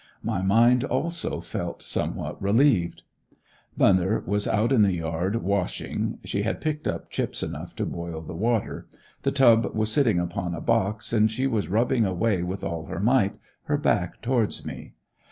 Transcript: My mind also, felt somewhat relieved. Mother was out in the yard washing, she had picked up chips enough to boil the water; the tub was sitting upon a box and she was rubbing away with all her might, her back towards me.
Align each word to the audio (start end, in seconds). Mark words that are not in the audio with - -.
My 0.23 0.41
mind 0.41 0.83
also, 0.83 1.41
felt 1.41 1.83
somewhat 1.83 2.41
relieved. 2.41 3.03
Mother 3.77 4.23
was 4.25 4.47
out 4.47 4.71
in 4.71 4.81
the 4.81 4.93
yard 4.93 5.35
washing, 5.43 6.17
she 6.23 6.41
had 6.41 6.59
picked 6.59 6.87
up 6.87 7.11
chips 7.11 7.43
enough 7.43 7.75
to 7.75 7.85
boil 7.85 8.19
the 8.21 8.33
water; 8.33 8.87
the 9.21 9.31
tub 9.31 9.75
was 9.75 9.91
sitting 9.91 10.19
upon 10.19 10.55
a 10.55 10.59
box 10.59 11.13
and 11.13 11.29
she 11.31 11.45
was 11.45 11.69
rubbing 11.69 12.03
away 12.03 12.41
with 12.41 12.63
all 12.63 12.85
her 12.87 12.99
might, 12.99 13.35
her 13.65 13.77
back 13.77 14.23
towards 14.23 14.65
me. 14.65 14.95